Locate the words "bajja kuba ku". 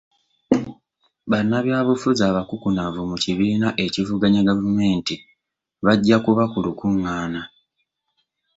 5.85-6.57